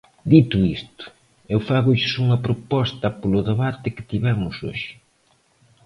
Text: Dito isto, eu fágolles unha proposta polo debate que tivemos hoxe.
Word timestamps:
Dito 0.31 0.57
isto, 0.77 1.03
eu 1.53 1.59
fágolles 1.69 2.13
unha 2.23 2.41
proposta 2.45 3.07
polo 3.19 3.41
debate 3.49 3.87
que 3.95 4.07
tivemos 4.11 4.55
hoxe. 4.67 4.91